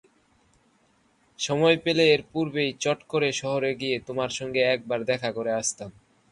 [1.39, 5.89] সময় পেলে এর পূর্বেই চট করে শহরে গিয়ে তোমার সঙ্গে একবার দেখা করে আসতাম।